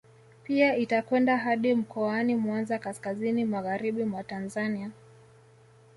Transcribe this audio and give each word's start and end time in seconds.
Pia 0.43 0.75
itakwenda 0.77 1.37
hadi 1.37 1.75
mkoani 1.75 2.35
Mwanza 2.35 2.79
kaskazini 2.79 3.45
magharibi 3.45 4.03
mwa 4.05 4.23
Tanzania 4.23 4.91